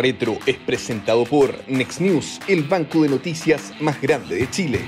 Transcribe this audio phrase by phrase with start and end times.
[0.00, 4.78] Retro es presentado por Next News, el banco de noticias más grande de Chile.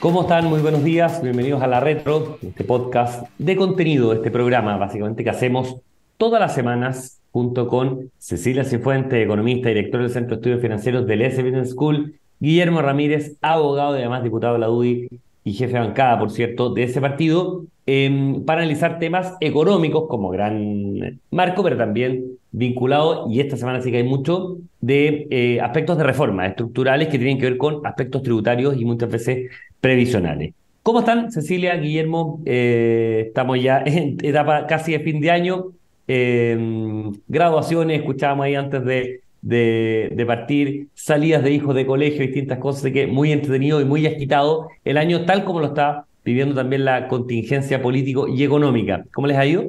[0.00, 0.46] ¿Cómo están?
[0.46, 1.22] Muy buenos días.
[1.22, 5.76] Bienvenidos a La Retro, este podcast de contenido, este programa básicamente que hacemos
[6.16, 11.06] todas las semanas junto con Cecilia Cifuente, economista y director del Centro de Estudios Financieros
[11.06, 15.08] del S Business School, Guillermo Ramírez, abogado y además diputado de la UDI
[15.44, 20.30] y jefe de bancada, por cierto, de ese partido, em, para analizar temas económicos como
[20.30, 25.98] gran marco, pero también vinculado, y esta semana sí que hay mucho, de eh, aspectos
[25.98, 30.54] de reforma estructurales que tienen que ver con aspectos tributarios y muchas veces previsionales.
[30.84, 32.40] ¿Cómo están, Cecilia, Guillermo?
[32.46, 35.72] Eh, estamos ya en etapa casi de fin de año.
[36.06, 42.92] Em, graduaciones, escuchábamos ahí antes de, de, partir, salidas de hijos de colegio, distintas cosas,
[42.92, 47.08] que muy entretenido y muy agitado el año, tal como lo está viviendo también la
[47.08, 49.04] contingencia político y económica.
[49.12, 49.64] ¿Cómo les ha ido?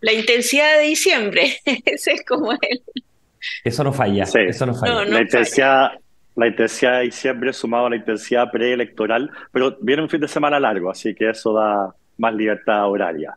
[0.00, 2.82] La intensidad de diciembre, ese es como él.
[3.64, 5.04] Eso no falla, eso no falla.
[5.04, 5.90] la, intensidad,
[6.36, 10.60] la intensidad de diciembre sumado a la intensidad preelectoral, pero viene un fin de semana
[10.60, 13.36] largo, así que eso da más libertad horaria.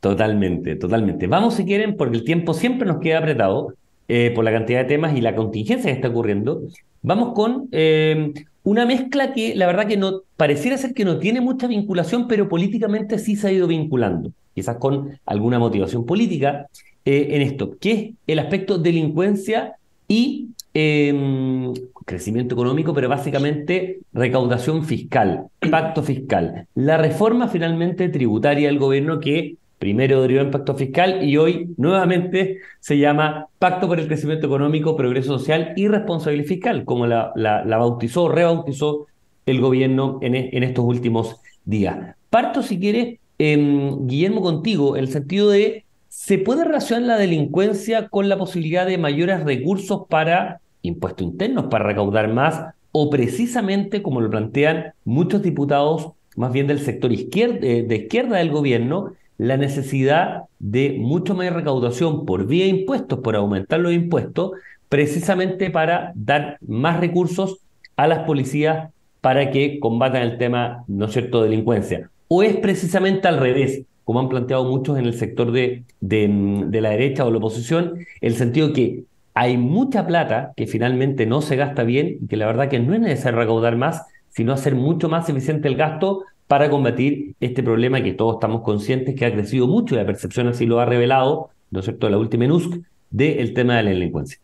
[0.00, 1.26] Totalmente, totalmente.
[1.26, 3.74] Vamos si quieren, porque el tiempo siempre nos queda apretado.
[4.06, 6.60] Eh, por la cantidad de temas y la contingencia que está ocurriendo,
[7.00, 11.40] vamos con eh, una mezcla que la verdad que no pareciera ser que no tiene
[11.40, 16.68] mucha vinculación, pero políticamente sí se ha ido vinculando, quizás con alguna motivación política
[17.04, 19.74] eh, en esto, que es el aspecto delincuencia
[20.08, 21.72] y em,
[22.06, 29.56] crecimiento económico, pero básicamente recaudación fiscal, pacto fiscal, la reforma finalmente tributaria del gobierno que
[29.78, 34.96] primero derivó en pacto fiscal y hoy nuevamente se llama Pacto por el Crecimiento Económico,
[34.96, 39.08] Progreso Social y Responsabilidad Fiscal, como la, la, bautizó, rebautizó
[39.44, 42.16] el gobierno en, en, estos últimos días.
[42.30, 48.28] Parto, si quieres, Guillermo, contigo, en el sentido de, ¿se puede relacionar la delincuencia con
[48.28, 54.30] la posibilidad de mayores recursos para impuestos internos, para recaudar más, o precisamente, como lo
[54.30, 60.96] plantean muchos diputados, más bien del sector izquierda, de izquierda del gobierno, la necesidad de
[60.98, 64.52] mucho más recaudación por vía impuestos, por aumentar los impuestos,
[64.88, 67.58] precisamente para dar más recursos
[67.96, 68.90] a las policías
[69.20, 72.10] para que combatan el tema, ¿no es cierto?, de delincuencia.
[72.28, 76.90] O es precisamente al revés, como han planteado muchos en el sector de, de, la
[76.90, 79.04] derecha o la oposición, el sentido que
[79.34, 82.94] hay mucha plata que finalmente no se gasta bien y que la verdad que no
[82.94, 88.02] es necesario recaudar más, sino hacer mucho más eficiente el gasto para combatir este problema
[88.02, 91.50] que todos estamos conscientes que ha crecido mucho y la percepción así lo ha revelado,
[91.70, 92.80] ¿no es cierto?, la última NUSC,
[93.10, 94.38] del tema de la delincuencia.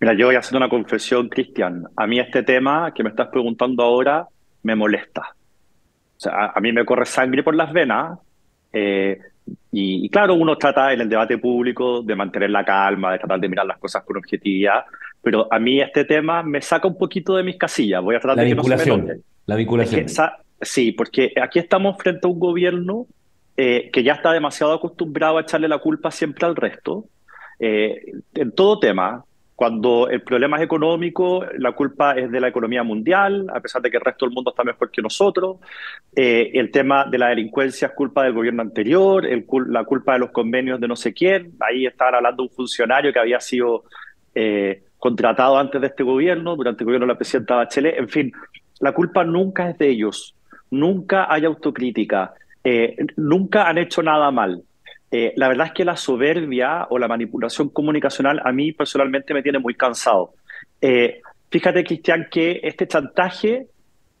[0.00, 1.84] Mira, yo voy a hacer una confesión, Cristian.
[1.96, 4.28] A mí este tema que me estás preguntando ahora
[4.62, 5.34] me molesta.
[6.18, 8.18] O sea, a, mí me corre sangre por las venas.
[8.72, 9.18] Eh,
[9.70, 13.48] y, claro, uno trata en el debate público de mantener la calma, de tratar de
[13.48, 14.84] mirar las cosas con objetividad,
[15.22, 18.02] pero a mí este tema me saca un poquito de mis casillas.
[18.02, 20.06] Voy a tratar de que no se me La vinculación.
[20.60, 23.06] Sí, porque aquí estamos frente a un gobierno
[23.56, 27.04] eh, que ya está demasiado acostumbrado a echarle la culpa siempre al resto.
[27.60, 29.24] Eh, en todo tema,
[29.58, 33.90] cuando el problema es económico, la culpa es de la economía mundial, a pesar de
[33.90, 35.56] que el resto del mundo está mejor que nosotros.
[36.14, 39.26] Eh, el tema de la delincuencia es culpa del gobierno anterior,
[39.66, 41.54] la culpa de los convenios de no sé quién.
[41.58, 43.82] Ahí estaban hablando un funcionario que había sido
[44.98, 47.98] contratado antes de este gobierno, durante el gobierno de la presidenta Bachelet.
[47.98, 48.32] En fin,
[48.78, 50.36] la culpa nunca es de ellos
[50.70, 54.62] nunca hay autocrítica, eh, nunca han hecho nada mal.
[55.10, 59.42] Eh, la verdad es que la soberbia o la manipulación comunicacional a mí personalmente me
[59.42, 60.34] tiene muy cansado.
[60.80, 61.20] Eh,
[61.50, 63.66] fíjate, Cristian, que este chantaje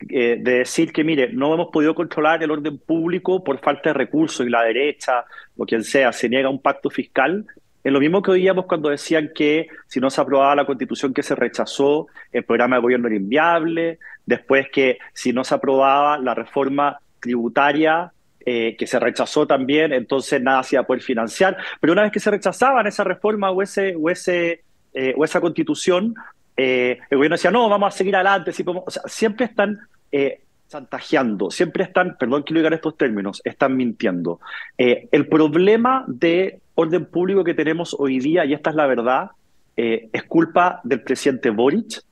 [0.00, 4.46] de decir que, mire, no hemos podido controlar el orden público por falta de recursos
[4.46, 5.24] y la derecha
[5.56, 7.44] o quien sea se niega a un pacto fiscal,
[7.88, 11.22] es lo mismo que oíamos cuando decían que si no se aprobaba la constitución que
[11.22, 16.34] se rechazó, el programa de gobierno era inviable, después que si no se aprobaba la
[16.34, 18.12] reforma tributaria
[18.44, 21.56] eh, que se rechazó también, entonces nada se iba a poder financiar.
[21.80, 24.62] Pero una vez que se rechazaban esa reforma o, ese, o, ese,
[24.94, 26.14] eh, o esa constitución,
[26.56, 28.52] eh, el gobierno decía, no, vamos a seguir adelante.
[28.64, 29.78] o sea, siempre están
[30.68, 34.40] chantajeando, siempre están, perdón que lo digan estos términos, están mintiendo.
[34.76, 39.30] el problema de orden público que tenemos hoy día, y esta es la verdad,
[39.80, 42.02] eh, es culpa del presidente Boric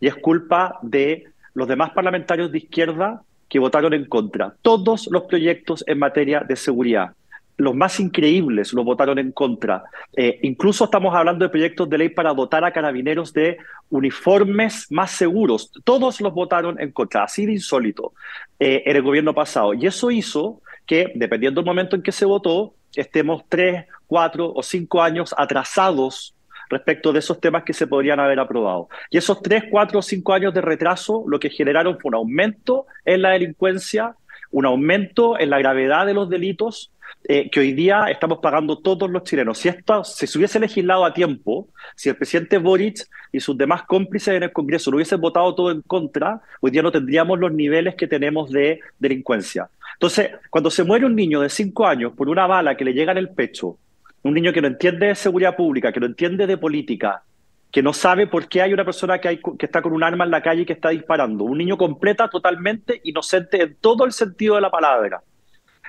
[0.00, 4.54] y es culpa de los demás parlamentarios de izquierda que votaron en contra.
[4.62, 7.12] Todos los proyectos en materia de seguridad,
[7.58, 9.84] los más increíbles los votaron en contra.
[10.16, 13.58] Eh, incluso estamos hablando de proyectos de ley para dotar a carabineros de
[13.90, 15.70] uniformes más seguros.
[15.84, 18.14] Todos los votaron en contra, así de insólito,
[18.58, 19.74] eh, en el gobierno pasado.
[19.74, 24.62] Y eso hizo que, dependiendo del momento en que se votó, estemos tres, cuatro o
[24.62, 26.34] cinco años atrasados
[26.72, 28.88] respecto de esos temas que se podrían haber aprobado.
[29.10, 33.22] Y esos tres, cuatro cinco años de retraso lo que generaron fue un aumento en
[33.22, 34.16] la delincuencia,
[34.50, 36.92] un aumento en la gravedad de los delitos
[37.28, 39.58] eh, que hoy día estamos pagando todos los chilenos.
[39.58, 43.84] Si esto si se hubiese legislado a tiempo, si el presidente Boric y sus demás
[43.84, 47.52] cómplices en el Congreso lo hubiesen votado todo en contra, hoy día no tendríamos los
[47.52, 49.68] niveles que tenemos de delincuencia.
[49.94, 53.12] Entonces, cuando se muere un niño de cinco años por una bala que le llega
[53.12, 53.76] en el pecho,
[54.22, 57.22] un niño que no entiende de seguridad pública, que no entiende de política,
[57.70, 60.24] que no sabe por qué hay una persona que, hay, que está con un arma
[60.24, 64.12] en la calle y que está disparando, un niño completa, totalmente inocente en todo el
[64.12, 65.22] sentido de la palabra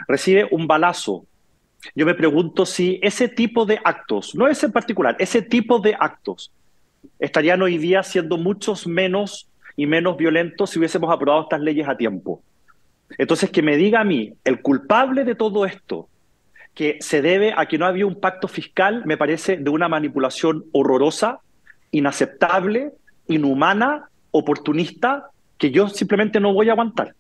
[0.08, 1.26] recibe un balazo.
[1.96, 5.96] Yo me pregunto si ese tipo de actos, no ese en particular, ese tipo de
[6.00, 6.52] actos
[7.20, 11.98] estarían hoy día siendo muchos menos y menos violentos si hubiésemos aprobado estas leyes a
[11.98, 12.42] tiempo.
[13.18, 16.08] Entonces, que me diga a mí, el culpable de todo esto,
[16.74, 20.66] que se debe a que no había un pacto fiscal, me parece de una manipulación
[20.72, 21.40] horrorosa,
[21.92, 22.92] inaceptable,
[23.28, 27.14] inhumana, oportunista, que yo simplemente no voy a aguantar.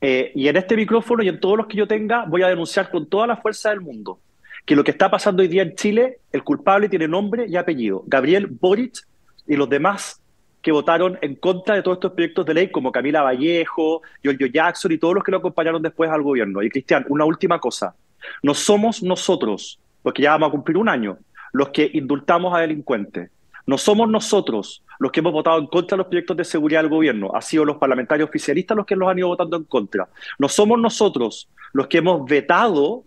[0.00, 2.90] Eh, y en este micrófono y en todos los que yo tenga voy a denunciar
[2.90, 4.20] con toda la fuerza del mundo
[4.68, 8.04] que lo que está pasando hoy día en Chile, el culpable tiene nombre y apellido,
[8.06, 8.98] Gabriel Boric
[9.46, 10.20] y los demás
[10.60, 14.92] que votaron en contra de todos estos proyectos de ley, como Camila Vallejo, Giorgio Jackson
[14.92, 16.62] y todos los que lo acompañaron después al gobierno.
[16.62, 17.94] Y Cristian, una última cosa,
[18.42, 21.18] no somos nosotros, porque ya vamos a cumplir un año,
[21.52, 23.30] los que indultamos a delincuentes.
[23.66, 26.90] No somos nosotros los que hemos votado en contra de los proyectos de seguridad del
[26.90, 30.08] gobierno, ha sido los parlamentarios oficialistas los que los han ido votando en contra.
[30.38, 33.04] No somos nosotros los que hemos vetado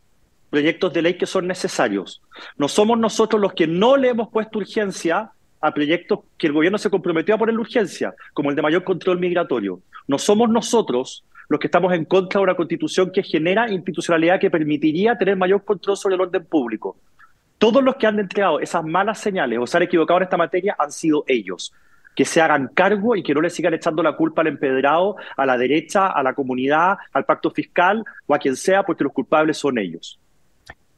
[0.49, 2.21] proyectos de ley que son necesarios.
[2.57, 5.31] No somos nosotros los que no le hemos puesto urgencia
[5.61, 9.19] a proyectos que el gobierno se comprometió a poner urgencia, como el de mayor control
[9.19, 9.81] migratorio.
[10.07, 14.49] No somos nosotros los que estamos en contra de una constitución que genera institucionalidad que
[14.49, 16.97] permitiría tener mayor control sobre el orden público.
[17.57, 20.75] Todos los que han entregado esas malas señales o se han equivocado en esta materia
[20.79, 21.73] han sido ellos.
[22.15, 25.45] Que se hagan cargo y que no le sigan echando la culpa al empedrado, a
[25.45, 29.57] la derecha, a la comunidad, al pacto fiscal o a quien sea, porque los culpables
[29.57, 30.19] son ellos.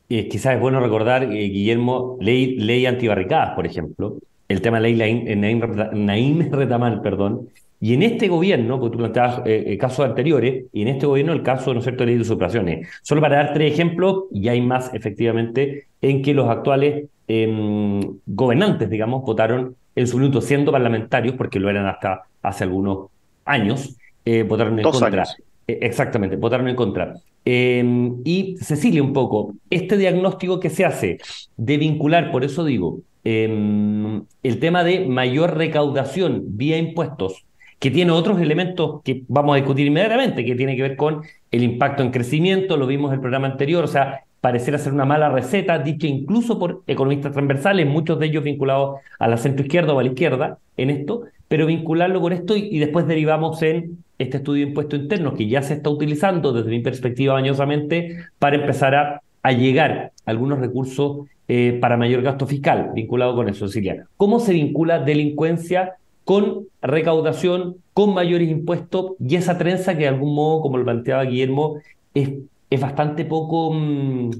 [0.09, 4.17] Eh, quizás es bueno recordar, eh, Guillermo, ley, ley antibarricadas, por ejemplo,
[4.47, 5.59] el tema de la ley Naim,
[5.93, 7.49] Naim Retamal, perdón,
[7.83, 11.33] y en este gobierno, porque tú planteabas eh, eh, casos anteriores, y en este gobierno
[11.33, 12.87] el caso, ¿no es cierto?, de ley de usurpaciones.
[13.01, 18.89] Solo para dar tres ejemplos, y hay más efectivamente, en que los actuales em, gobernantes,
[18.89, 23.09] digamos, votaron en su minuto siendo parlamentarios, porque lo eran hasta hace algunos
[23.43, 25.25] años, eh, votaron en contra.
[25.67, 27.15] exactamente, votaron en contra.
[27.43, 31.17] Em, y Cecilia, un poco, este diagnóstico que se hace
[31.57, 37.43] de vincular, por eso digo, em, el tema de mayor recaudación vía impuestos
[37.83, 41.21] que tiene otros elementos que vamos a discutir inmediatamente, que tiene que ver con
[41.51, 45.03] el impacto en crecimiento, lo vimos en el programa anterior, o sea, parecer ser una
[45.03, 49.91] mala receta, dicha incluso por economistas transversales, muchos de ellos vinculados a la centro izquierda
[49.91, 54.37] o a la izquierda en esto, pero vincularlo con esto y, después derivamos en este
[54.37, 58.95] estudio de impuestos internos que ya se está utilizando desde mi perspectiva bañosamente para empezar
[58.95, 64.05] a, a llegar algunos recursos eh, para mayor gasto fiscal vinculado con eso, Cecilia.
[64.15, 70.33] ¿Cómo se vincula delincuencia con recaudación, con mayores impuestos y esa trenza que de algún
[70.33, 71.81] modo, como lo planteaba Guillermo,
[72.13, 72.29] es,
[72.69, 74.31] es bastante poco, mm,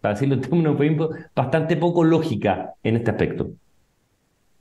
[0.00, 3.50] para decirlo en términos bastante poco lógica en este aspecto.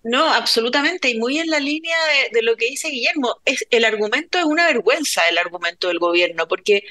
[0.03, 1.97] No, absolutamente, y muy en la línea
[2.31, 3.35] de, de, lo que dice Guillermo.
[3.43, 6.83] Es, el argumento es una vergüenza, el argumento del gobierno, porque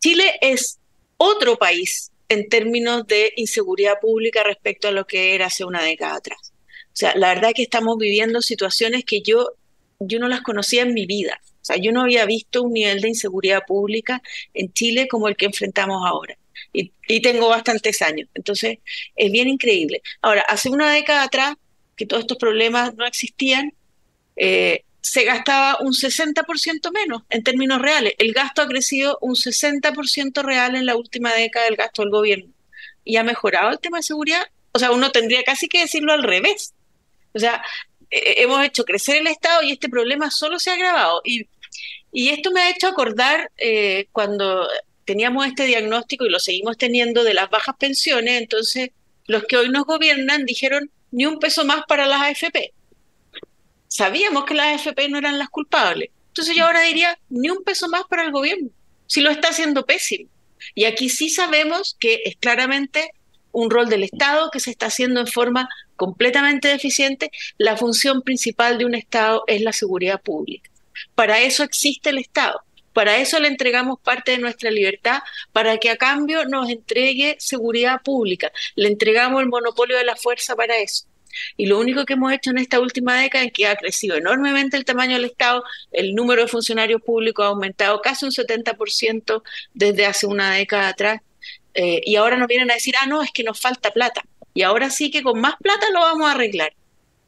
[0.00, 0.80] Chile es
[1.16, 6.16] otro país en términos de inseguridad pública respecto a lo que era hace una década
[6.16, 6.53] atrás.
[6.94, 9.50] O sea, la verdad que estamos viviendo situaciones que yo,
[9.98, 11.40] yo no las conocía en mi vida.
[11.44, 14.22] O sea, yo no había visto un nivel de inseguridad pública
[14.54, 16.38] en Chile como el que enfrentamos ahora.
[16.72, 18.28] Y, tengo bastantes años.
[18.34, 18.78] Entonces,
[19.16, 20.02] es bien increíble.
[20.22, 21.56] Ahora, hace una década atrás,
[21.96, 23.72] que todos estos problemas no existían,
[24.36, 28.14] eh, se gastaba un 60% menos en términos reales.
[28.18, 32.52] El gasto ha crecido un 60% real en la última década del gasto del gobierno.
[33.04, 34.44] ¿Y ha mejorado el tema de seguridad?
[34.72, 36.73] O sea, uno tendría casi que decirlo al revés.
[37.34, 37.62] O sea,
[38.10, 41.20] hemos hecho crecer el Estado y este problema solo se ha agravado.
[41.24, 41.48] Y,
[42.12, 44.68] y esto me ha hecho acordar eh, cuando
[45.04, 48.90] teníamos este diagnóstico y lo seguimos teniendo de las bajas pensiones, entonces
[49.26, 52.72] los que hoy nos gobiernan dijeron ni un peso más para las AFP.
[53.88, 56.10] Sabíamos que las AFP no eran las culpables.
[56.28, 58.70] Entonces yo ahora diría ni un peso más para el gobierno,
[59.06, 60.28] si lo está haciendo pésimo.
[60.74, 63.12] Y aquí sí sabemos que es claramente
[63.54, 68.76] un rol del Estado que se está haciendo en forma completamente deficiente, la función principal
[68.78, 70.70] de un Estado es la seguridad pública.
[71.14, 72.60] Para eso existe el Estado,
[72.92, 75.20] Para eso le entregamos parte de nuestra libertad,
[75.52, 78.52] para que a cambio nos entregue seguridad pública.
[78.76, 81.06] Le entregamos el monopolio de la fuerza para eso.
[81.56, 84.76] Y lo único que hemos hecho en esta última década es que ha crecido enormemente
[84.76, 89.42] el tamaño del Estado, el número de funcionarios públicos ha aumentado casi un 70%
[89.74, 91.20] desde hace una década atrás.
[91.74, 94.22] Eh, y ahora nos vienen a decir, ah, no, es que nos falta plata.
[94.54, 96.72] Y ahora sí que con más plata lo vamos a arreglar.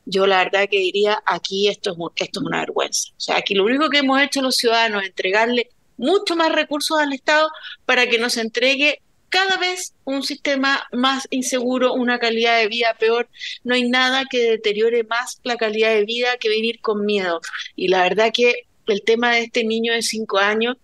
[0.04, 3.10] Yo la verdad que diría, aquí esto es, esto es una vergüenza.
[3.16, 6.98] O sea, aquí lo único que hemos hecho los ciudadanos es entregarle mucho más recursos
[6.98, 7.50] al Estado
[7.84, 13.28] para que nos entregue cada vez un sistema más inseguro, una calidad de vida peor.
[13.64, 17.40] No hay nada que deteriore más la calidad de vida que vivir con miedo.
[17.74, 20.76] Y la verdad que el tema de este niño de cinco años,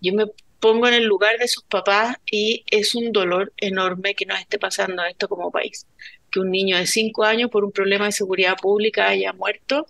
[0.00, 0.26] yo me
[0.64, 4.58] pongo en el lugar de sus papás y es un dolor enorme que nos esté
[4.58, 5.86] pasando esto como país.
[6.30, 9.86] Que un niño de cinco años por un problema de seguridad pública haya muerto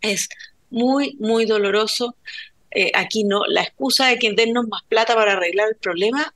[0.00, 0.28] es
[0.70, 2.14] muy, muy doloroso.
[2.70, 6.32] Eh, aquí no, la excusa de que dennos más plata para arreglar el problema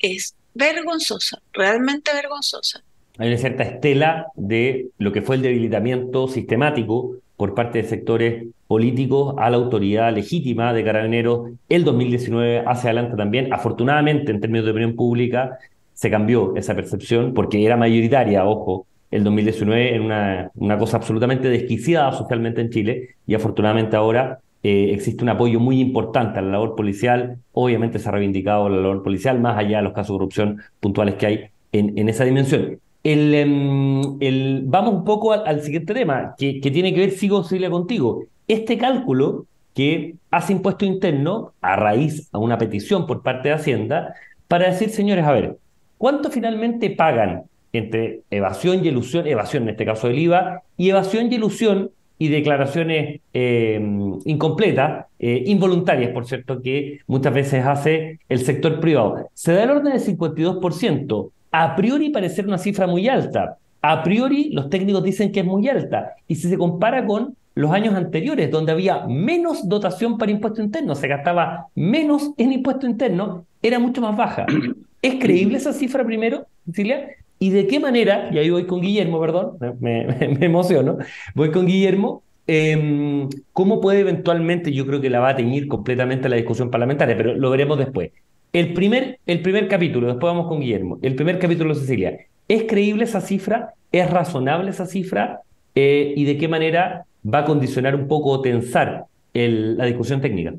[0.00, 2.84] es vergonzosa, realmente vergonzosa.
[3.16, 8.46] Hay una cierta estela de lo que fue el debilitamiento sistemático por parte de sectores
[8.66, 13.52] políticos a la autoridad legítima de carabineros el 2019 hacia adelante también.
[13.52, 15.58] Afortunadamente, en términos de opinión pública,
[15.92, 21.48] se cambió esa percepción porque era mayoritaria, ojo, el 2019 en una, una cosa absolutamente
[21.48, 26.52] desquiciada socialmente en Chile y afortunadamente ahora eh, existe un apoyo muy importante a la
[26.52, 27.38] labor policial.
[27.52, 31.14] Obviamente se ha reivindicado la labor policial, más allá de los casos de corrupción puntuales
[31.14, 32.80] que hay en, en esa dimensión.
[33.06, 38.24] Em, vamos un poco al, siguiente tema, que, tiene que ver, sigo, Silvia, contigo.
[38.48, 39.44] Este cálculo
[39.74, 44.14] que hace impuesto interno a raíz a una petición por parte de Hacienda
[44.48, 45.58] para decir, señores, a ver,
[45.98, 47.42] ¿cuánto finalmente pagan
[47.74, 52.28] entre evasión y ilusión, evasión en este caso del IVA, y evasión y ilusión y
[52.28, 59.28] declaraciones em, incompletas, eh, involuntarias, por cierto, que muchas veces hace el sector privado.
[59.34, 63.58] Se da el orden del 52% a priori parece una cifra muy alta.
[63.80, 66.14] A priori los técnicos dicen que es muy alta.
[66.26, 70.96] Y si se compara con los años anteriores, donde había menos dotación para impuesto interno,
[70.96, 74.46] se gastaba menos en impuesto interno, era mucho más baja.
[75.02, 77.06] ¿Es creíble esa cifra primero, Cecilia?
[77.38, 80.06] ¿Y de qué manera, y ahí voy con Guillermo, perdón, me,
[80.40, 80.98] emociono,
[81.36, 86.28] voy con Guillermo, em, ¿cómo puede eventualmente, yo creo que la va a teñir completamente
[86.28, 88.10] la discusión parlamentaria, pero lo veremos después,
[88.54, 90.98] el primer, el primer capítulo, después vamos con Guillermo.
[91.02, 92.16] El primer capítulo, Cecilia.
[92.46, 93.74] ¿Es creíble esa cifra?
[93.90, 95.40] ¿Es razonable esa cifra?
[95.74, 100.54] Eh, ¿Y de qué manera va a condicionar un poco o tensar la discusión técnica?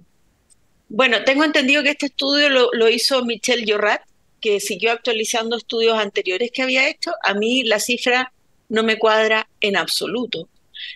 [0.90, 4.02] Bueno, tengo entendido que este estudio lo, lo hizo Michelle Llorat,
[4.42, 7.14] que siguió actualizando estudios anteriores que había hecho.
[7.24, 8.34] A mí la cifra
[8.68, 10.50] no me cuadra en absoluto.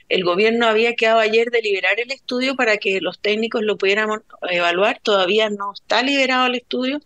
[0.10, 4.10] El gobierno había quedado ayer de liberar el estudio para que los técnicos lo pudieran
[4.50, 5.00] evaluar.
[5.02, 7.00] Todavía no está liberado el estudio.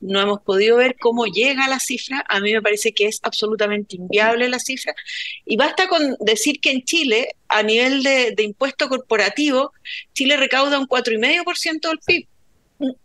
[0.00, 2.24] No hemos podido ver cómo llega la cifra.
[2.28, 4.94] A mí me parece que es absolutamente inviable la cifra.
[5.44, 9.72] Y basta con decir que en Chile, a nivel de, impuesto corporativo,
[10.14, 12.28] Chile recauda un 4,5% del PIB.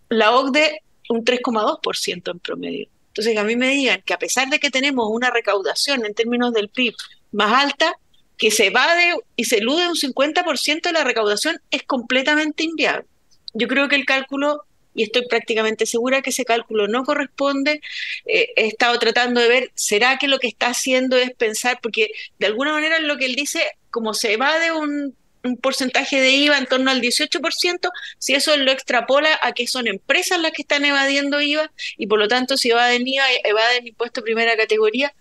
[0.10, 2.88] La OCDE un 3,2% en promedio.
[3.08, 6.54] Entonces, a mí me digan que a pesar de que tenemos una recaudación en términos
[6.54, 6.94] del PIB
[7.32, 7.94] más alta,
[8.38, 13.06] que se evade y se elude un 50% de la recaudación es completamente inviable.
[13.54, 14.64] Yo creo que el cálculo,
[14.96, 17.82] y estoy prácticamente segura que ese cálculo no corresponde,
[18.26, 22.10] eh, he estado tratando de ver, ¿será que lo que está haciendo es pensar, porque
[22.40, 23.62] de alguna manera lo que él dice,
[23.92, 28.72] como se evade un, un porcentaje de IVA en torno al 18%, si eso lo
[28.72, 32.72] extrapola a que son empresas las que están evadiendo IVA y por lo tanto si
[32.72, 35.14] evaden IVA, evaden impuesto primera categoría,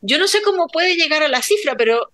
[0.00, 2.10] yo no sé cómo puede llegar a la cifra, pero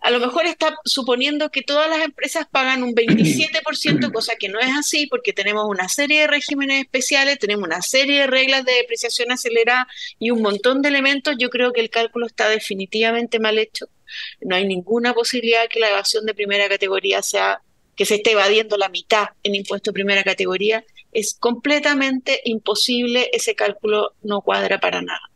[0.00, 4.58] a lo mejor está suponiendo que todas las empresas pagan un 27%, cosa que no
[4.58, 8.72] es así, porque tenemos una serie de regímenes especiales, tenemos una serie de reglas de
[8.72, 9.86] depreciación acelerada
[10.18, 11.34] y un montón de elementos.
[11.38, 13.88] Yo creo que el cálculo está definitivamente mal hecho.
[14.40, 17.60] No hay ninguna posibilidad que la evasión de primera categoría sea
[17.94, 20.82] que se esté evadiendo la mitad en impuesto de primera categoría.
[21.12, 25.29] Es completamente imposible, ese cálculo no cuadra para nada.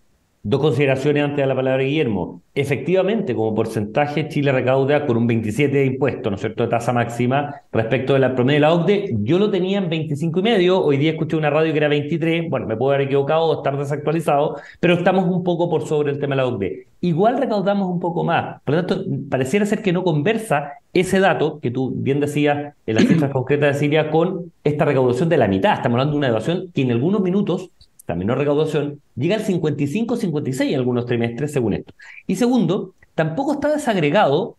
[0.47, 2.43] Dos consideraciones antes de la palabra Guillermo.
[2.55, 6.93] Efectivamente, como porcentaje, Chile recauda con un 27 de impuesto, ¿no es cierto?, de tasa
[6.93, 9.17] máxima respecto de la promedio de la OCDE.
[9.23, 12.51] Yo lo tenía en 25 y medio, hoy día escuché una radio que era 23,
[12.51, 16.19] bueno, me puedo haber equivocado o estar desactualizado, pero estamos un poco por sobre el
[16.19, 16.89] tema de la OCDE.
[17.01, 21.59] Igual recaudamos un poco más, por lo tanto, pareciera ser que no conversa ese dato
[21.61, 25.49] que tú bien decías en las cifras concretas de Siria con esta recaudación de la
[25.49, 25.73] mitad.
[25.73, 27.71] Estamos hablando de una evasión que en algunos minutos
[28.05, 31.95] esta menor recaudación, llega al 55-56 en algunos trimestres, según esto.
[32.27, 34.59] Y segundo, tampoco está desagregado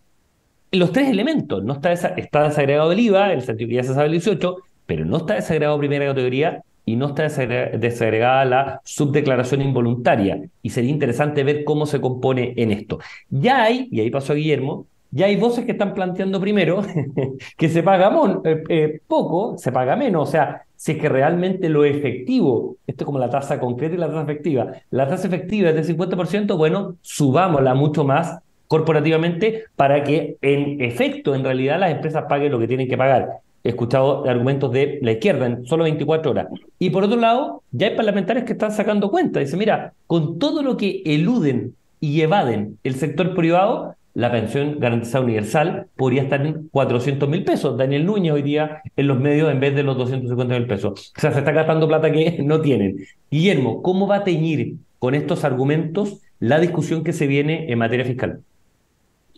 [0.71, 1.63] los tres elementos.
[1.63, 4.57] No está, está desagregado el IVA, en el sentido que ya se sabe el 18,
[4.87, 10.41] pero no está desagregado primera categoría y no está desagregada la subdeclaración involuntaria.
[10.63, 12.97] Y sería interesante ver cómo se compone en esto.
[13.29, 16.81] Ya hay, y ahí pasó a Guillermo, ya hay voces que están planteando primero
[17.57, 18.11] que se paga
[18.43, 20.27] eh, eh, poco, se paga menos.
[20.27, 23.97] O sea, si es que realmente lo efectivo, esto es como la tasa concreta y
[23.97, 30.03] la tasa efectiva, la tasa efectiva es del 50%, bueno, subámosla mucho más corporativamente para
[30.03, 33.39] que en efecto, en realidad, las empresas paguen lo que tienen que pagar.
[33.63, 36.47] He escuchado argumentos de la izquierda en solo 24 horas.
[36.77, 39.39] Y por otro lado, ya hay parlamentarios que están sacando cuenta.
[39.39, 45.23] Dice, mira, con todo lo que eluden y evaden el sector privado, la pensión garantizada
[45.23, 47.77] universal podría estar en 400 mil pesos.
[47.77, 51.13] Daniel Núñez hoy día en los medios en vez de los 250 mil pesos.
[51.15, 53.05] O sea, se está gastando plata que no tienen.
[53.29, 58.05] Guillermo, ¿cómo va a teñir con estos argumentos la discusión que se viene en materia
[58.05, 58.39] fiscal?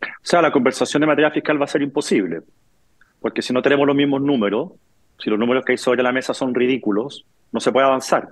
[0.01, 2.41] O sea, la conversación en materia fiscal va a ser imposible
[3.19, 4.72] porque si no tenemos los mismos números,
[5.19, 8.29] si los números que hay sobre la mesa son ridículos, no se puede avanzar.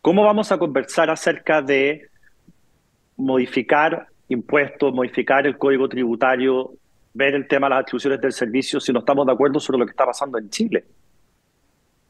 [0.00, 2.08] ¿Cómo vamos a conversar acerca de
[3.16, 6.72] modificar impuestos, modificar el código tributario,
[7.12, 9.86] ver el tema de las atribuciones del servicio si no estamos de acuerdo sobre lo
[9.86, 10.84] que está pasando en Chile?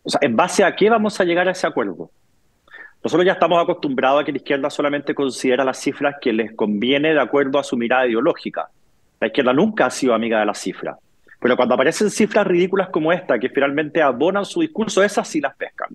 [0.03, 2.11] O sea, ¿en base a qué vamos a llegar a ese acuerdo?
[3.03, 7.13] Nosotros ya estamos acostumbrados a que la izquierda solamente considera las cifras que les conviene
[7.13, 8.69] de acuerdo a su mirada ideológica.
[9.21, 10.97] La izquierda nunca ha sido amiga de las cifras.
[11.39, 15.55] Pero cuando aparecen cifras ridículas como esta, que finalmente abonan su discurso, esas sí las
[15.55, 15.91] pescan.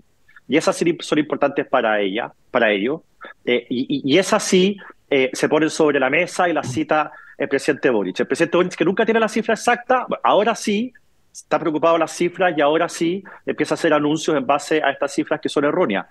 [0.48, 3.02] Y esas sí son importantes para ella, para ellos.
[3.44, 4.78] Eh, y, esas sí
[5.10, 8.20] eh, se ponen sobre la mesa y las cita el presidente Boric.
[8.20, 10.94] El presidente Boric, que nunca tiene la cifra exacta, ahora sí
[11.32, 15.14] está preocupado las cifras y ahora sí empieza a hacer anuncios en base a estas
[15.14, 16.06] cifras que son erróneas.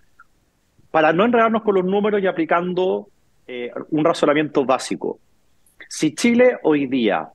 [0.91, 3.09] Para no enredarnos con los números y aplicando
[3.47, 5.19] eh, un razonamiento básico.
[5.89, 7.29] Si Chile hoy día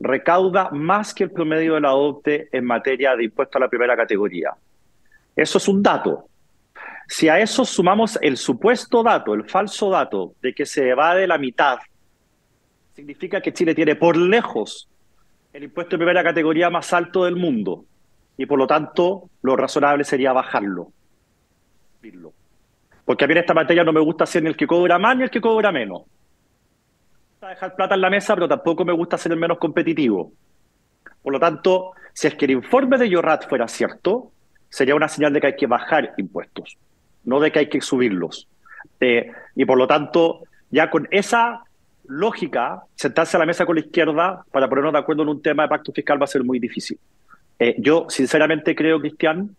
[0.00, 3.96] recauda más que el promedio de la OCDE en materia de impuesto a la primera
[3.96, 4.54] categoría.
[5.36, 6.29] Eso es un dato.
[7.10, 11.38] Si a eso sumamos el supuesto dato, el falso dato de que se evade la
[11.38, 11.80] mitad,
[12.94, 14.88] significa que Chile tiene por lejos
[15.52, 17.84] el impuesto de primera categoría más alto del mundo
[18.36, 20.92] y por lo tanto lo razonable sería bajarlo.
[23.04, 25.16] Porque a mí en esta materia no me gusta ser ni el que cobra más
[25.16, 26.02] ni el que cobra menos
[27.40, 30.32] dejar plata en la mesa, pero tampoco me gusta ser el menos competitivo.
[31.20, 34.30] Por lo tanto, si es que el informe de Yorat fuera cierto,
[34.68, 36.78] sería una señal de que hay que bajar impuestos,
[37.24, 38.48] no de que hay que subirlos.
[39.00, 41.62] Eh, y por lo tanto, ya con esa
[42.06, 45.62] lógica, sentarse a la mesa con la izquierda para ponernos de acuerdo en un tema
[45.62, 46.98] de pacto fiscal va a ser muy difícil.
[47.58, 49.54] Eh, yo sinceramente creo, Cristian,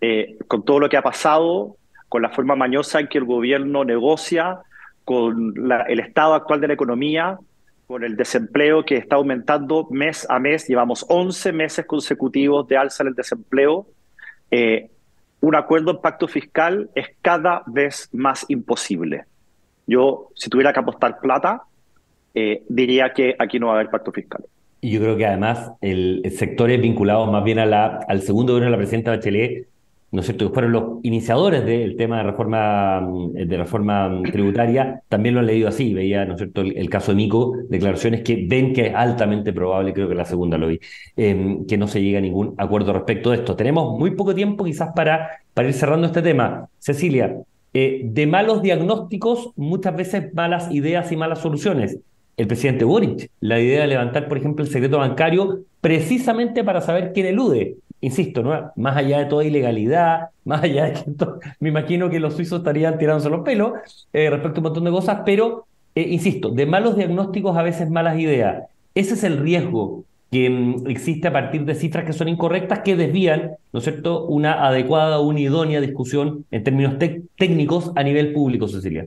[0.00, 1.76] eh, con todo lo que ha pasado,
[2.08, 4.60] con la forma mañosa en que el gobierno negocia
[5.04, 5.54] con
[5.88, 7.38] el estado actual de la economía,
[7.86, 13.02] con el desempleo que está aumentando mes a mes, llevamos 11 meses consecutivos de alza
[13.02, 13.86] en el desempleo,
[15.40, 19.24] un acuerdo en pacto fiscal es cada vez más imposible.
[19.86, 21.62] Yo, si tuviera que apostar plata,
[22.34, 24.44] eh, diría que aquí no va a haber pacto fiscal.
[24.80, 28.66] Y yo creo que además el, sectores vinculados más bien a la, al segundo gobierno
[28.66, 29.66] de la presidenta Bachelet
[30.10, 35.34] ¿no es cierto?, que fueron los iniciadores del tema de reforma, de reforma tributaria, también
[35.34, 38.72] lo han leído así, veía, ¿no es cierto?, el, caso de Mico, declaraciones que ven
[38.72, 40.80] que es altamente probable, creo que la segunda lo vi,
[41.16, 43.54] em, que no se llegue a ningún acuerdo respecto de esto.
[43.54, 46.68] Tenemos muy poco tiempo quizás para, para ir cerrando este tema.
[46.78, 47.36] Cecilia,
[47.74, 51.98] eh, de malos diagnósticos, muchas veces malas ideas y malas soluciones.
[52.38, 57.12] El presidente Boric, la idea de levantar, por ejemplo, el secreto bancario precisamente para saber
[57.12, 58.72] quién elude insisto, ¿no?
[58.76, 61.04] más allá de toda ilegalidad, más allá de que
[61.60, 63.72] me imagino que los suizos estarían tirándose los pelos
[64.12, 67.90] eh, respecto a un montón de cosas, pero, eh, insisto, de malos diagnósticos a veces
[67.90, 68.64] malas ideas.
[68.94, 72.96] Ese es el riesgo que mm, existe a partir de cifras que son incorrectas, que
[72.96, 76.94] desvían, ¿no es cierto?, una adecuada, una idónea discusión en términos
[77.36, 79.06] técnicos a nivel público, Cecilia.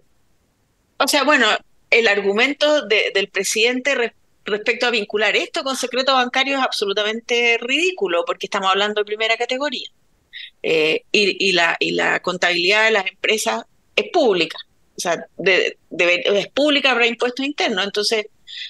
[0.97, 1.45] O sea, bueno,
[1.89, 4.13] el argumento del presidente
[4.51, 9.37] respecto a vincular esto con secreto bancario es absolutamente ridículo, porque estamos hablando de primera
[9.37, 9.87] categoría.
[10.63, 13.63] Eh, y, la, y la contabilidad de las empresas
[13.95, 14.57] es pública,
[14.95, 17.83] o sea, es pública para impuestos internos.
[17.83, 18.27] Entonces,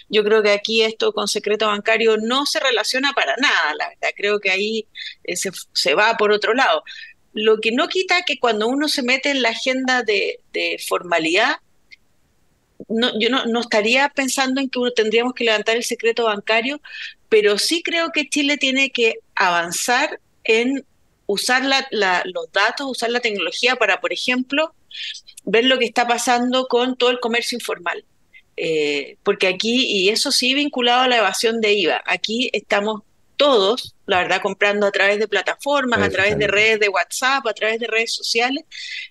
[0.10, 4.10] yo creo que aquí esto con secreto bancario no se relaciona para nada, la verdad.
[4.15, 4.88] Creo que ahí
[5.24, 6.84] eh, se, se, va por otro lado.
[7.34, 11.58] Lo que no quita que cuando uno se mete en la agenda de, de formalidad,
[12.88, 16.82] no, yo no, estaría pensando en que uno tendríamos que levantar el secreto bancario,
[17.30, 20.86] pero sí creo que Chile tiene que avanzar en
[21.26, 24.74] usar los datos, usar la tecnología para, por ejemplo,
[25.46, 28.04] ver lo que está pasando con todo el comercio informal.
[28.58, 33.02] Eh, porque aquí, y eso sí vinculado a la evasión de IVA, aquí estamos
[33.41, 37.54] todos, la verdad, comprando a través de plataformas, a través de redes de WhatsApp, a
[37.56, 38.65] través de redes sociales.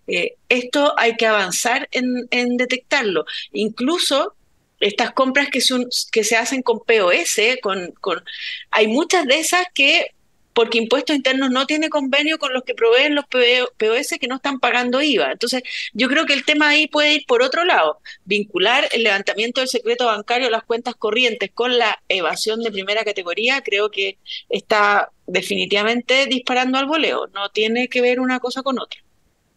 [0.07, 3.25] Eh, esto hay que avanzar en, en detectarlo.
[3.53, 4.37] Incluso
[4.79, 8.23] estas compras que, se hacen con POS, con, con,
[8.71, 10.15] hay muchas de esas que
[10.61, 14.61] porque Impuestos Internos no tiene convenio con los que proveen los POS que no están
[14.61, 15.33] pagando IVA.
[15.33, 15.63] Entonces,
[15.95, 19.69] yo creo que el tema ahí puede ir por otro lado, vincular el levantamiento del
[19.69, 24.19] secreto bancario a las cuentas corrientes con la evasión de primera categoría, creo que
[24.51, 29.01] está definitivamente disparando al voleo, no tiene que ver una cosa con otra.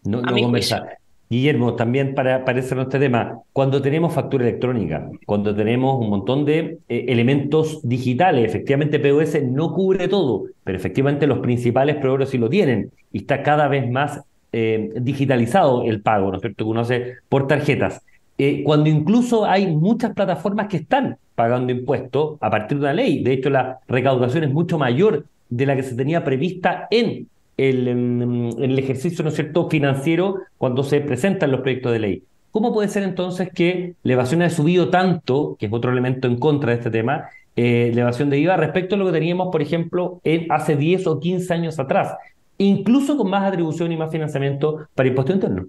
[0.06, 1.00] No, no conversar.
[1.34, 6.78] Guillermo, también para, para este tema, cuando tenemos factura electrónica, cuando tenemos un montón de
[6.88, 12.50] eh, elementos digitales, efectivamente POS no cubre todo, pero efectivamente los principales proveedores sí lo
[12.50, 16.64] tienen y está cada vez más eh, digitalizado el pago, ¿no es cierto?
[16.64, 18.04] Que uno hace por tarjetas.
[18.38, 23.24] Eh, cuando incluso hay muchas plataformas que están pagando impuestos a partir de una ley,
[23.24, 27.88] de hecho la recaudación es mucho mayor de la que se tenía prevista en el,
[27.88, 32.24] el ejercicio, ¿no es cierto?, financiero cuando se presentan los proyectos de ley.
[32.52, 36.38] ¿Cómo puede ser entonces que la evasión haya subido tanto, que es otro elemento en
[36.38, 39.62] contra de este tema, eh, la evasión de IVA respecto a lo que teníamos, por
[39.62, 42.16] ejemplo, en hace 10 o 15 años atrás,
[42.58, 45.66] incluso con más atribución y más financiamiento para impuesto interno?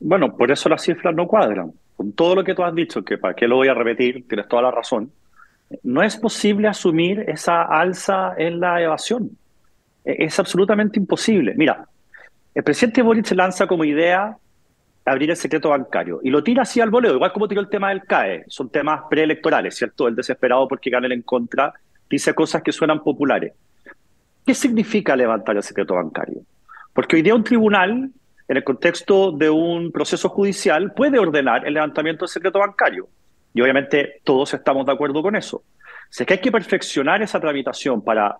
[0.00, 1.72] Bueno, por eso las cifras no cuadran.
[1.96, 4.48] Con todo lo que tú has dicho, que para qué lo voy a repetir, tienes
[4.48, 5.12] toda la razón,
[5.82, 9.36] no es posible asumir esa alza en la evasión.
[10.04, 11.54] E-, es absolutamente imposible.
[11.56, 11.86] Mira,
[12.54, 14.36] el presidente Boric se lanza como idea
[15.04, 17.88] abrir el secreto bancario y lo tira así al voleo, igual como tiró el tema
[17.88, 18.44] del CAE.
[18.48, 20.08] Son temas preelectorales, ¿cierto?
[20.08, 21.72] El desesperado porque gane en contra
[22.08, 23.52] dice cosas que suenan populares.
[24.44, 26.42] ¿Qué significa levantar el secreto bancario?
[26.92, 28.10] Porque hoy día un tribunal,
[28.48, 33.08] en el contexto de un proceso judicial, puede ordenar el levantamiento del secreto bancario.
[33.54, 35.62] Y obviamente todos estamos de acuerdo con eso.
[36.08, 38.36] Si es que hay que perfeccionar esa tramitación para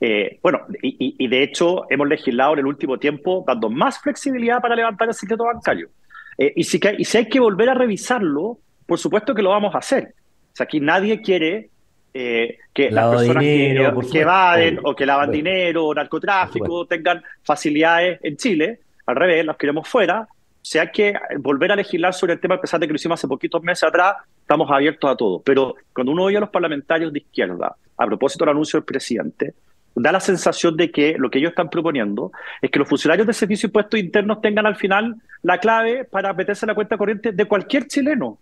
[0.00, 4.76] eh, bueno, y, de hecho hemos legislado en el último tiempo dando más flexibilidad para
[4.76, 5.88] levantar el secreto bancario.
[6.36, 9.74] Eh, y, si y si hay que volver a revisarlo, por supuesto que lo vamos
[9.74, 10.14] a hacer.
[10.52, 11.70] O sea, aquí nadie quiere
[12.12, 18.20] eh, que las personas que, que, evaden o que lavan dinero o narcotráfico tengan facilidades
[18.22, 18.80] en Chile.
[19.06, 20.22] Al revés, las queremos fuera.
[20.22, 22.96] O sea, hay que volver a legislar sobre el tema, a pesar de que lo
[22.96, 25.40] hicimos hace poquitos meses atrás, estamos abiertos a todo.
[25.42, 29.54] Pero cuando uno oye a los parlamentarios de izquierda, a propósito del anuncio del presidente,
[29.96, 32.30] da la sensación de que lo que ellos están proponiendo
[32.60, 36.66] es que los funcionarios de servicio impuestos internos tengan al final la clave para meterse
[36.66, 38.38] en la cuenta corriente de cualquier chileno.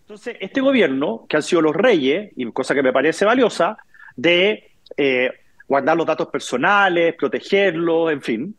[0.00, 3.76] Entonces, este gobierno, que han sido los reyes, y cosa que me parece valiosa,
[4.16, 5.30] de eh,
[5.68, 8.56] guardar los datos personales, protegerlos, en fin,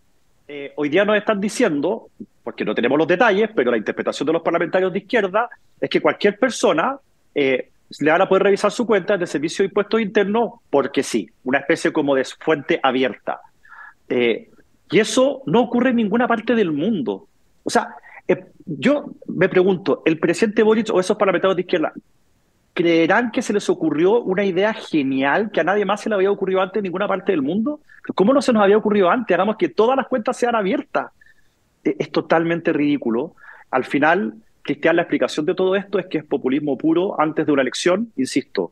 [0.47, 2.09] eh, hoy día nos están diciendo,
[2.43, 5.49] porque no tenemos los detalles, pero la interpretación de los parlamentarios de izquierda
[5.79, 6.97] es que cualquier persona
[7.33, 11.29] eh, le van a poder revisar su cuenta de servicio de impuestos internos porque sí,
[11.43, 13.39] una especie como de fuente abierta.
[14.09, 14.49] Eh,
[14.89, 17.27] y eso no ocurre en ninguna parte del mundo.
[17.63, 17.95] O sea,
[18.27, 21.93] eh, yo me pregunto, ¿el presidente Boric o esos parlamentarios de izquierda
[22.73, 26.29] creerán que se les ocurrió una idea genial que a nadie más se le había
[26.29, 27.79] ocurrido antes en ninguna parte del mundo?
[28.13, 29.33] ¿Cómo no se nos había ocurrido antes?
[29.33, 31.11] Hagamos que todas las cuentas sean abiertas.
[31.83, 33.35] Eh, es totalmente ridículo.
[33.71, 37.51] Al final, Cristian, la explicación de todo esto es que es populismo puro antes de
[37.51, 38.71] una elección, insisto.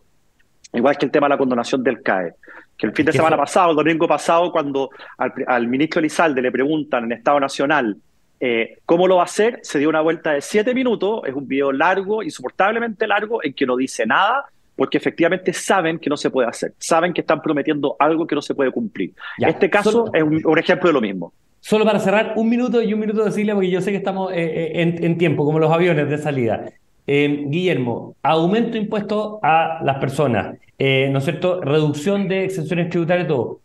[0.74, 2.34] Igual que el tema de la condonación del CAE.
[2.76, 7.04] Que el fin de semana pasado, el domingo pasado, cuando al, ministro Elizalde le preguntan
[7.04, 7.96] en Estado Nacional
[8.40, 11.22] eh, cómo lo va a hacer, se dio una vuelta de siete minutos.
[11.28, 16.10] Es un video largo, insoportablemente largo, en que no dice nada, porque efectivamente saben que
[16.10, 16.74] no se puede hacer.
[16.80, 19.14] Saben que están prometiendo algo que no se puede cumplir.
[19.38, 21.34] este caso es un ejemplo de lo mismo.
[21.66, 24.34] Solo para cerrar, un minuto y un minuto de Silvia, porque yo sé que estamos
[24.34, 26.66] eh, eh, en, tiempo, como los aviones de salida.
[27.08, 31.62] Eh, Guillermo, aumento impuesto a las personas, ¿no es cierto?
[31.62, 33.62] Reducción de exenciones tributarias, todo.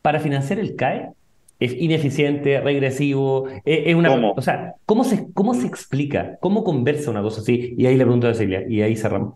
[0.00, 1.08] ¿Para financiar el CAE?
[1.58, 3.48] ¿Es ineficiente, regresivo?
[3.64, 4.32] es una, ¿Cómo?
[4.36, 6.36] O sea, ¿cómo se, ¿cómo se explica?
[6.38, 7.74] ¿Cómo conversa una cosa así?
[7.76, 9.34] Y ahí le pregunto a Cecilia, y ahí cerramos.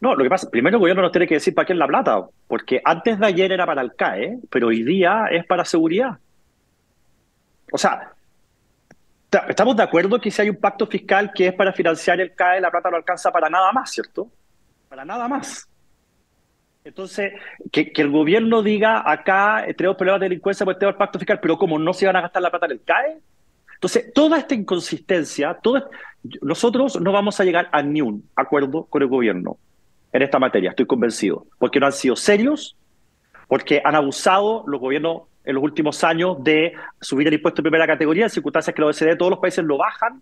[0.00, 1.88] No, lo que pasa, primero el gobierno nos tiene que decir para qué es la
[1.88, 6.16] plata, porque antes de ayer era para el CAE, pero hoy día es para seguridad.
[7.72, 8.12] O sea,
[9.48, 12.60] estamos de acuerdo que si hay un pacto fiscal que es para financiar el CAE,
[12.60, 14.30] la plata no alcanza para nada más, ¿cierto?
[14.88, 15.68] Para nada más.
[16.84, 17.32] Entonces,
[17.70, 21.78] que, el gobierno diga acá tenemos problemas de delincuencia por el pacto fiscal, pero como
[21.78, 23.18] no se van a gastar la plata en el CAE.
[23.74, 25.90] Entonces, toda esta inconsistencia, todo,
[26.40, 29.58] nosotros no vamos a llegar a ni un acuerdo con el gobierno
[30.12, 32.76] en esta materia, estoy convencido, porque no han sido serios,
[33.46, 37.86] porque han abusado los gobiernos en los últimos años de subir el impuesto de primera
[37.86, 40.20] categoría, en circunstancias que la OECD, todos los países lo bajan,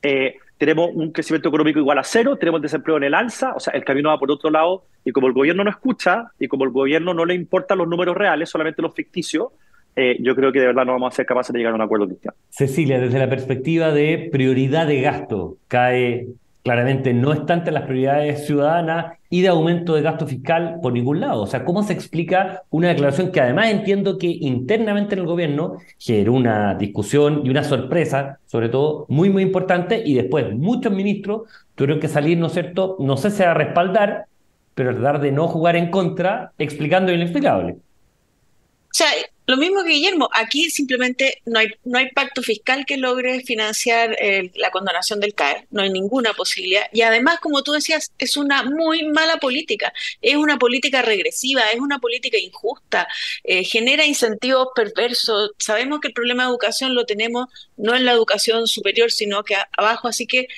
[0.00, 3.72] eh, tenemos un crecimiento económico igual a cero, tenemos desempleo en el alza, o sea,
[3.74, 6.70] el camino va por otro lado, y como el gobierno no escucha, y como el
[6.70, 9.48] gobierno no le importan los números reales, solamente los ficticios,
[9.96, 11.82] eh, yo creo que de verdad no vamos a ser capaces de llegar a un
[11.82, 12.36] acuerdo cristiano.
[12.50, 16.28] Cecilia, desde la perspectiva de prioridad de gasto, cae
[16.62, 21.20] claramente no está entre las prioridades ciudadanas y de aumento de gasto fiscal por ningún
[21.20, 21.42] lado.
[21.42, 25.76] O sea, ¿cómo se explica una declaración que además entiendo que internamente en el gobierno
[25.98, 31.42] generó una discusión y una sorpresa, sobre todo muy, muy importante, y después muchos ministros
[31.74, 32.96] tuvieron que salir, ¿no es cierto?
[32.98, 34.26] No sé si a respaldar,
[34.74, 37.72] pero tratar de no jugar en contra, explicando lo inexplicable.
[37.72, 39.06] O sea,
[39.50, 44.16] lo mismo que Guillermo, aquí simplemente no hay, no hay pacto fiscal que logre financiar
[44.20, 46.84] eh, la condonación del CAE, no hay ninguna posibilidad.
[46.92, 51.80] Y además, como tú decías, es una muy mala política, es una política regresiva, es
[51.80, 53.08] una política injusta,
[53.44, 55.50] eh, genera incentivos perversos.
[55.58, 59.56] Sabemos que el problema de educación lo tenemos no en la educación superior, sino que
[59.76, 60.48] abajo, así que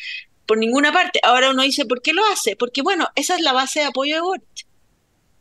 [0.47, 1.21] por ninguna parte.
[1.23, 2.57] Ahora uno dice, ¿por qué lo hace?
[2.57, 4.72] Porque bueno, esa es la base de apoyo de Boric.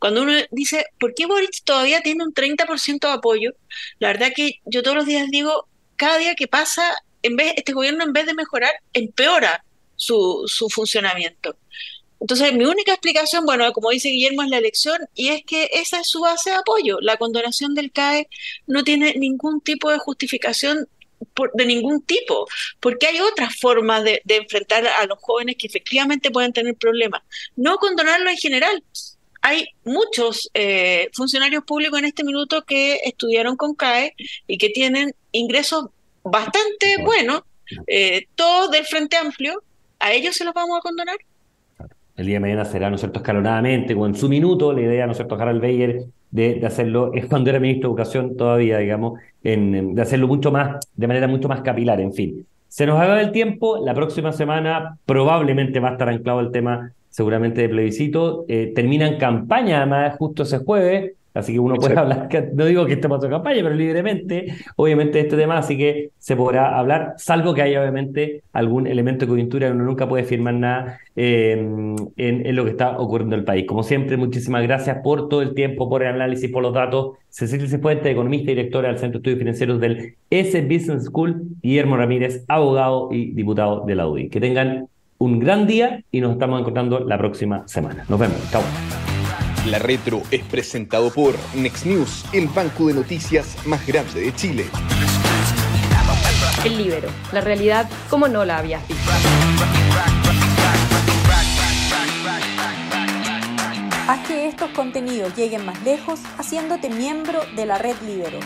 [0.01, 3.51] Cuando uno dice, ¿por qué Boric todavía tiene un 30% de apoyo?
[3.99, 7.71] La verdad que yo todos los días digo, cada día que pasa, en vez, este
[7.71, 9.63] gobierno en vez de mejorar, empeora
[9.95, 11.55] su, su funcionamiento.
[12.19, 15.99] Entonces, mi única explicación, bueno, como dice Guillermo, es la elección y es que esa
[15.99, 16.97] es su base de apoyo.
[17.01, 18.27] La condonación del CAE
[18.65, 20.89] no tiene ningún tipo de justificación
[21.53, 22.47] de ningún tipo,
[22.79, 27.21] porque hay otras formas de, de, enfrentar a los jóvenes que efectivamente pueden tener problemas.
[27.55, 28.83] No condonarlo en general,
[29.41, 34.13] hay muchos eh, funcionarios públicos en este minuto que estudiaron con CAE
[34.47, 35.87] y que tienen ingresos
[36.23, 37.41] bastante buenos,
[37.87, 39.63] eh, todos del Frente Amplio,
[39.99, 41.17] ¿a ellos se los vamos a condonar?
[42.15, 45.05] El día de mañana será, ¿no es cierto?, escalonadamente, o en su minuto, la idea,
[45.05, 48.77] ¿no es cierto?, Harald Beyer de, de, hacerlo, es cuando era ministro de Educación todavía,
[48.77, 52.45] digamos, en, de hacerlo mucho más, de manera mucho más capilar, en fin.
[52.67, 56.93] Se nos acaba el tiempo, la próxima semana probablemente va a estar anclado el tema
[57.11, 58.45] seguramente de plebiscito.
[58.47, 62.85] Eh, termina en campaña, además, justo ese jueves, así que uno puede hablar, no digo
[62.85, 67.13] que estemos en campaña, pero libremente, obviamente, de este tema, así que se podrá hablar,
[67.17, 71.95] salvo que haya, obviamente, algún elemento de coyuntura, uno nunca puede firmar nada eh, en,
[72.17, 73.65] en, lo que está ocurriendo en el país.
[73.67, 77.17] Como siempre, muchísimas gracias por todo el tiempo, por el análisis, por los datos.
[77.29, 81.97] Cecilia Cifuentes, economista y directora del Centro de Estudios Financieros del S Business School, Guillermo
[81.97, 84.29] Ramírez, abogado y diputado de la UDI.
[84.29, 84.87] Que tengan
[85.21, 88.05] un gran día y nos estamos encontrando la próxima semana.
[88.09, 88.37] Nos vemos.
[88.49, 88.63] Chao.
[89.67, 94.65] La Retro es presentado por Next News, el banco de noticias más grande de Chile.
[96.65, 99.11] El Libero, la realidad como no la habías visto.
[104.07, 108.39] Haz que estos contenidos lleguen más lejos haciéndote miembro de la red Libero.